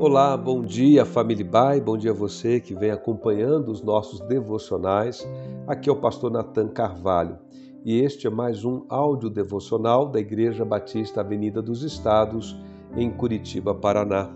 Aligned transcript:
Olá, 0.00 0.36
bom 0.36 0.62
dia 0.62 1.04
família 1.04 1.44
Bai, 1.44 1.80
bom 1.80 1.98
dia 1.98 2.12
a 2.12 2.14
você 2.14 2.60
que 2.60 2.72
vem 2.72 2.92
acompanhando 2.92 3.72
os 3.72 3.82
nossos 3.82 4.20
devocionais. 4.20 5.26
Aqui 5.66 5.90
é 5.90 5.92
o 5.92 5.96
pastor 5.96 6.30
Nathan 6.30 6.68
Carvalho 6.68 7.36
e 7.84 7.98
este 8.00 8.28
é 8.28 8.30
mais 8.30 8.64
um 8.64 8.84
áudio 8.88 9.28
devocional 9.28 10.08
da 10.08 10.20
Igreja 10.20 10.64
Batista 10.64 11.20
Avenida 11.20 11.60
dos 11.60 11.82
Estados, 11.82 12.56
em 12.96 13.10
Curitiba, 13.10 13.74
Paraná. 13.74 14.30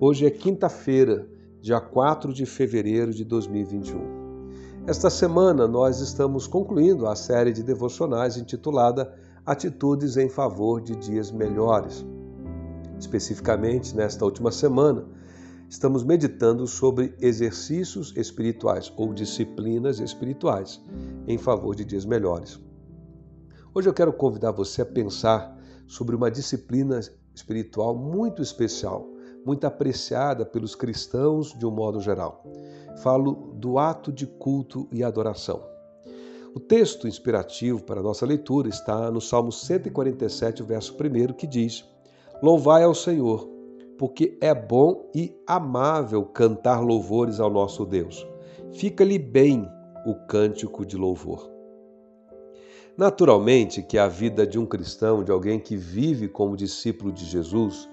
Hoje 0.00 0.26
é 0.26 0.30
quinta-feira, 0.30 1.28
dia 1.60 1.80
4 1.80 2.32
de 2.32 2.44
fevereiro 2.44 3.14
de 3.14 3.24
2021. 3.24 4.00
Esta 4.88 5.08
semana 5.08 5.68
nós 5.68 6.00
estamos 6.00 6.48
concluindo 6.48 7.06
a 7.06 7.14
série 7.14 7.52
de 7.52 7.62
devocionais 7.62 8.36
intitulada 8.36 9.14
Atitudes 9.46 10.16
em 10.16 10.28
Favor 10.28 10.80
de 10.80 10.96
Dias 10.96 11.30
Melhores. 11.30 12.04
Especificamente, 12.98 13.94
nesta 13.94 14.24
última 14.24 14.50
semana, 14.50 15.04
estamos 15.68 16.02
meditando 16.02 16.66
sobre 16.66 17.14
exercícios 17.20 18.14
espirituais 18.16 18.92
ou 18.96 19.12
disciplinas 19.12 20.00
espirituais 20.00 20.80
em 21.26 21.36
favor 21.36 21.74
de 21.74 21.84
dias 21.84 22.04
melhores. 22.04 22.58
Hoje 23.74 23.88
eu 23.88 23.94
quero 23.94 24.12
convidar 24.12 24.52
você 24.52 24.82
a 24.82 24.86
pensar 24.86 25.54
sobre 25.86 26.16
uma 26.16 26.30
disciplina 26.30 26.98
espiritual 27.34 27.94
muito 27.94 28.40
especial, 28.40 29.06
muito 29.44 29.66
apreciada 29.66 30.46
pelos 30.46 30.74
cristãos 30.74 31.52
de 31.52 31.66
um 31.66 31.70
modo 31.70 32.00
geral. 32.00 32.42
Falo 33.02 33.52
do 33.54 33.78
ato 33.78 34.10
de 34.10 34.26
culto 34.26 34.88
e 34.90 35.04
adoração. 35.04 35.62
O 36.54 36.58
texto 36.58 37.06
inspirativo 37.06 37.82
para 37.82 38.00
a 38.00 38.02
nossa 38.02 38.24
leitura 38.24 38.70
está 38.70 39.10
no 39.10 39.20
Salmo 39.20 39.52
147, 39.52 40.62
verso 40.62 40.94
1, 40.94 41.34
que 41.34 41.46
diz: 41.46 41.84
Louvai 42.42 42.84
ao 42.84 42.94
Senhor, 42.94 43.48
porque 43.96 44.36
é 44.42 44.54
bom 44.54 45.10
e 45.14 45.34
amável 45.46 46.22
cantar 46.22 46.80
louvores 46.80 47.40
ao 47.40 47.48
nosso 47.48 47.86
Deus. 47.86 48.26
Fica-lhe 48.72 49.18
bem 49.18 49.66
o 50.04 50.14
cântico 50.26 50.84
de 50.84 50.98
louvor. 50.98 51.50
Naturalmente 52.94 53.82
que 53.82 53.96
a 53.96 54.06
vida 54.06 54.46
de 54.46 54.58
um 54.58 54.66
cristão, 54.66 55.24
de 55.24 55.32
alguém 55.32 55.58
que 55.58 55.78
vive 55.78 56.28
como 56.28 56.56
discípulo 56.56 57.10
de 57.10 57.24
Jesus, 57.24 57.88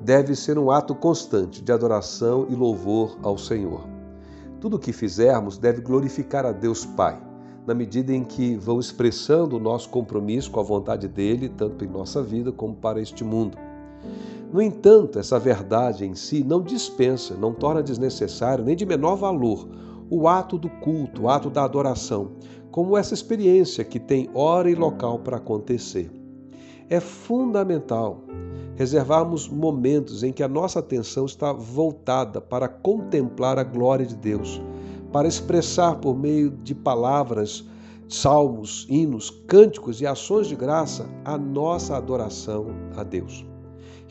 deve 0.00 0.34
ser 0.34 0.58
um 0.58 0.70
ato 0.70 0.94
constante 0.94 1.62
de 1.62 1.70
adoração 1.70 2.46
e 2.48 2.54
louvor 2.54 3.18
ao 3.22 3.36
Senhor. 3.36 3.86
Tudo 4.58 4.76
o 4.76 4.78
que 4.78 4.92
fizermos 4.92 5.58
deve 5.58 5.82
glorificar 5.82 6.46
a 6.46 6.52
Deus 6.52 6.86
Pai, 6.86 7.20
na 7.66 7.74
medida 7.74 8.14
em 8.14 8.24
que 8.24 8.56
vão 8.56 8.80
expressando 8.80 9.56
o 9.56 9.60
nosso 9.60 9.90
compromisso 9.90 10.50
com 10.50 10.60
a 10.60 10.64
vontade 10.64 11.08
dele, 11.08 11.50
tanto 11.50 11.84
em 11.84 11.88
nossa 11.88 12.22
vida 12.22 12.50
como 12.50 12.74
para 12.74 12.98
este 13.00 13.22
mundo. 13.22 13.58
No 14.52 14.60
entanto, 14.60 15.18
essa 15.18 15.38
verdade 15.38 16.04
em 16.04 16.14
si 16.14 16.44
não 16.44 16.60
dispensa, 16.60 17.34
não 17.34 17.54
torna 17.54 17.82
desnecessário 17.82 18.64
nem 18.64 18.76
de 18.76 18.84
menor 18.84 19.16
valor 19.16 19.66
o 20.14 20.28
ato 20.28 20.58
do 20.58 20.68
culto, 20.68 21.22
o 21.22 21.28
ato 21.30 21.48
da 21.48 21.64
adoração, 21.64 22.32
como 22.70 22.98
essa 22.98 23.14
experiência 23.14 23.82
que 23.82 23.98
tem 23.98 24.28
hora 24.34 24.70
e 24.70 24.74
local 24.74 25.18
para 25.20 25.38
acontecer. 25.38 26.10
É 26.90 27.00
fundamental 27.00 28.22
reservarmos 28.74 29.48
momentos 29.48 30.22
em 30.22 30.30
que 30.30 30.42
a 30.42 30.48
nossa 30.48 30.80
atenção 30.80 31.24
está 31.24 31.50
voltada 31.50 32.42
para 32.42 32.68
contemplar 32.68 33.58
a 33.58 33.64
glória 33.64 34.04
de 34.04 34.16
Deus, 34.16 34.60
para 35.10 35.26
expressar 35.28 35.96
por 35.96 36.14
meio 36.14 36.50
de 36.50 36.74
palavras, 36.74 37.64
salmos, 38.06 38.86
hinos, 38.90 39.30
cânticos 39.46 40.02
e 40.02 40.06
ações 40.06 40.46
de 40.46 40.54
graça 40.56 41.08
a 41.24 41.38
nossa 41.38 41.96
adoração 41.96 42.66
a 42.96 43.02
Deus. 43.02 43.51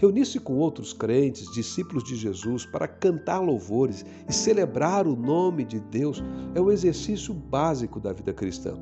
Reunir-se 0.01 0.39
com 0.39 0.55
outros 0.57 0.93
crentes, 0.93 1.51
discípulos 1.51 2.03
de 2.03 2.15
Jesus, 2.15 2.65
para 2.65 2.87
cantar 2.87 3.39
louvores 3.39 4.03
e 4.27 4.33
celebrar 4.33 5.05
o 5.05 5.15
nome 5.15 5.63
de 5.63 5.79
Deus 5.79 6.23
é 6.55 6.59
um 6.59 6.71
exercício 6.71 7.35
básico 7.35 7.99
da 7.99 8.11
vida 8.11 8.33
cristã. 8.33 8.73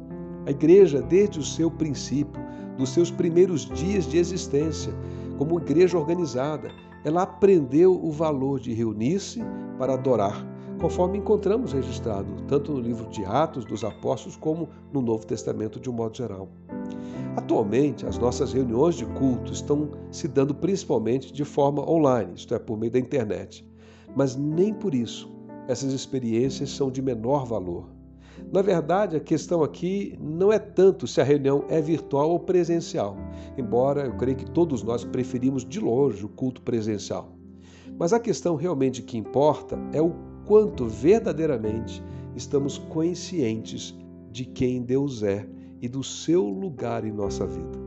A 0.45 0.51
igreja, 0.51 1.01
desde 1.01 1.37
o 1.37 1.43
seu 1.43 1.69
princípio, 1.69 2.41
dos 2.77 2.91
seus 2.91 3.11
primeiros 3.11 3.65
dias 3.65 4.07
de 4.07 4.17
existência, 4.17 4.93
como 5.37 5.59
igreja 5.59 5.97
organizada, 5.97 6.71
ela 7.03 7.23
aprendeu 7.23 8.01
o 8.01 8.13
valor 8.13 8.57
de 8.57 8.73
reunir-se 8.73 9.41
para 9.77 9.95
adorar, 9.95 10.41
conforme 10.79 11.17
encontramos 11.17 11.73
registrado 11.73 12.33
tanto 12.47 12.71
no 12.71 12.79
livro 12.79 13.09
de 13.09 13.25
Atos 13.25 13.65
dos 13.65 13.83
Apóstolos 13.83 14.37
como 14.37 14.69
no 14.93 15.01
Novo 15.01 15.25
Testamento 15.25 15.81
de 15.81 15.89
um 15.89 15.93
modo 15.93 16.15
geral. 16.15 16.47
Atualmente, 17.35 18.05
as 18.05 18.17
nossas 18.17 18.53
reuniões 18.53 18.95
de 18.95 19.05
culto 19.05 19.53
estão 19.53 19.91
se 20.11 20.27
dando 20.27 20.53
principalmente 20.53 21.31
de 21.31 21.45
forma 21.45 21.87
online, 21.89 22.33
isto 22.35 22.53
é, 22.53 22.59
por 22.59 22.77
meio 22.77 22.91
da 22.91 22.99
internet. 22.99 23.65
Mas 24.15 24.35
nem 24.35 24.73
por 24.73 24.93
isso 24.93 25.39
essas 25.67 25.93
experiências 25.93 26.71
são 26.71 26.89
de 26.89 26.99
menor 26.99 27.45
valor. 27.45 27.87
Na 28.51 28.63
verdade, 28.63 29.15
a 29.15 29.19
questão 29.19 29.61
aqui 29.61 30.17
não 30.19 30.51
é 30.51 30.57
tanto 30.57 31.05
se 31.05 31.21
a 31.21 31.23
reunião 31.23 31.63
é 31.69 31.79
virtual 31.79 32.31
ou 32.31 32.39
presencial, 32.39 33.15
embora 33.55 34.05
eu 34.05 34.17
creio 34.17 34.35
que 34.35 34.49
todos 34.49 34.81
nós 34.81 35.05
preferimos 35.05 35.63
de 35.63 35.79
longe 35.79 36.25
o 36.25 36.29
culto 36.29 36.63
presencial. 36.63 37.37
Mas 37.99 38.13
a 38.13 38.19
questão 38.19 38.55
realmente 38.55 39.03
que 39.03 39.17
importa 39.17 39.77
é 39.93 40.01
o 40.01 40.15
quanto 40.45 40.87
verdadeiramente 40.87 42.01
estamos 42.35 42.79
conscientes 42.79 43.95
de 44.31 44.45
quem 44.45 44.81
Deus 44.81 45.21
é 45.21 45.47
e 45.81 45.87
do 45.87 46.03
seu 46.03 46.43
lugar 46.45 47.05
em 47.05 47.11
nossa 47.11 47.45
vida. 47.45 47.79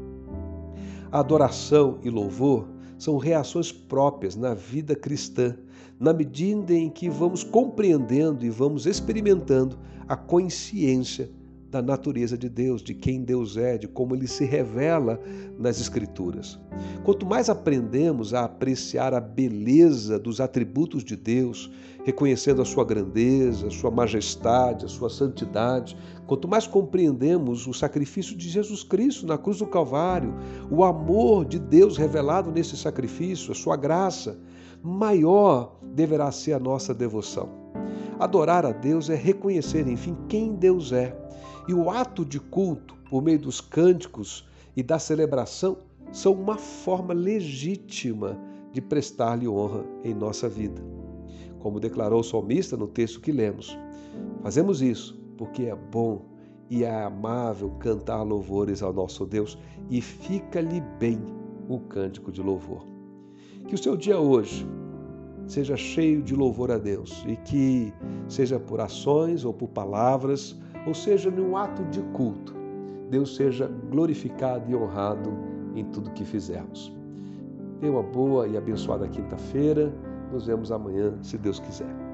A 1.11 1.21
adoração 1.21 1.99
e 2.03 2.11
louvor 2.11 2.69
são 2.99 3.19
reações 3.19 3.73
próprias 3.73 4.37
na 4.37 4.55
vida 4.55 4.95
cristã, 4.95 5.57
na 5.99 6.13
medida 6.13 6.73
em 6.73 6.89
que 6.89 7.09
vamos 7.11 7.45
compreendendo 7.45 8.45
e 8.45 8.51
vamos 8.51 8.87
experimentando 8.87 9.79
a 10.09 10.17
consciência 10.17 11.31
da 11.73 11.81
natureza 11.81 12.37
de 12.37 12.51
Deus, 12.51 12.83
de 12.83 12.93
quem 12.93 13.23
Deus 13.23 13.57
é, 13.57 13.79
de 13.79 13.89
como 13.89 14.15
ele 14.15 14.29
se 14.29 14.45
revela 14.45 15.19
nas 15.59 15.81
Escrituras. 15.81 16.61
Quanto 17.03 17.25
mais 17.25 17.49
aprendemos 17.49 18.35
a 18.35 18.45
apreciar 18.45 19.15
a 19.15 19.21
beleza 19.21 20.19
dos 20.19 20.39
atributos 20.39 21.03
de 21.03 21.17
Deus, 21.17 21.73
reconhecendo 22.05 22.61
a 22.61 22.65
sua 22.67 22.85
grandeza, 22.85 23.69
a 23.69 23.71
sua 23.71 23.91
majestade, 23.91 24.85
a 24.85 24.89
sua 24.89 25.09
santidade, 25.09 25.97
quanto 26.27 26.47
mais 26.47 26.67
compreendemos 26.67 27.67
o 27.67 27.73
sacrifício 27.73 28.37
de 28.37 28.51
Jesus 28.51 28.83
Cristo 28.83 29.27
na 29.27 29.39
cruz 29.39 29.57
do 29.59 29.67
Calvário, 29.67 30.35
o 30.71 30.85
amor 30.85 31.47
de 31.47 31.59
Deus 31.59 31.97
revelado 31.97 32.53
nesse 32.53 32.77
sacrifício, 32.77 33.51
a 33.51 33.55
sua 33.55 33.79
graça, 33.79 34.39
maior 34.83 35.79
deverá 35.95 36.31
ser 36.31 36.53
a 36.53 36.59
nossa 36.59 36.93
devoção. 36.93 37.49
Adorar 38.21 38.67
a 38.67 38.73
Deus 38.73 39.09
é 39.09 39.15
reconhecer, 39.15 39.89
enfim, 39.89 40.15
quem 40.29 40.55
Deus 40.55 40.93
é 40.93 41.22
e 41.69 41.75
o 41.75 41.91
ato 41.91 42.25
de 42.25 42.41
culto, 42.41 42.97
por 43.09 43.23
meio 43.23 43.39
dos 43.39 43.61
cânticos 43.61 44.49
e 44.77 44.83
da 44.83 44.99
celebração, 44.99 45.79
são 46.11 46.33
uma 46.33 46.59
forma 46.59 47.15
legítima 47.15 48.39
de 48.73 48.81
prestar-lhe 48.81 49.49
honra 49.49 49.85
em 50.03 50.15
nossa 50.15 50.49
vida. 50.49 50.83
Como 51.59 51.79
declarou 51.79 52.21
o 52.21 52.25
salmista 52.25 52.77
no 52.77 52.89
texto 52.89 53.21
que 53.21 53.31
lemos, 53.31 53.79
fazemos 54.43 54.83
isso 54.83 55.21
porque 55.37 55.65
é 55.65 55.75
bom 55.75 56.25
e 56.69 56.85
é 56.85 57.05
amável 57.05 57.71
cantar 57.79 58.23
louvores 58.23 58.83
ao 58.83 58.93
nosso 58.93 59.27
Deus 59.27 59.59
e 59.91 60.01
fica-lhe 60.01 60.81
bem 60.99 61.21
o 61.69 61.79
cântico 61.79 62.33
de 62.33 62.43
louvor. 62.43 62.87
Que 63.69 63.75
o 63.75 63.79
seu 63.79 63.97
dia 63.97 64.19
hoje 64.19 64.67
seja 65.47 65.77
cheio 65.77 66.23
de 66.23 66.35
louvor 66.35 66.71
a 66.71 66.79
Deus 66.79 67.25
e 67.27 67.37
que, 67.37 67.93
seja 68.29 68.59
por 68.59 68.81
ações 68.81 69.45
ou 69.45 69.53
por 69.53 69.69
palavras, 69.69 70.57
ou 70.87 70.95
seja, 70.95 71.31
num 71.31 71.57
ato 71.57 71.83
de 71.85 72.01
culto, 72.13 72.55
Deus 73.11 73.37
seja 73.37 73.71
glorificado 73.91 74.71
e 74.71 74.75
honrado 74.75 75.31
em 75.75 75.85
tudo 75.85 76.11
que 76.11 76.25
fizermos. 76.25 76.93
Tenha 77.81 77.93
uma 77.93 78.03
boa 78.03 78.47
e 78.47 78.57
abençoada 78.57 79.09
quinta-feira. 79.09 79.93
Nos 80.33 80.47
vemos 80.47 80.73
amanhã, 80.73 81.13
se 81.23 81.37
Deus 81.37 81.61
quiser. 81.61 82.12